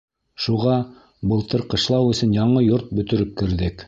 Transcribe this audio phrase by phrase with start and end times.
[0.43, 0.77] Шуға
[1.33, 3.77] былтыр ҡышлау өсөн яңы йорт бөтөрөп керҙек.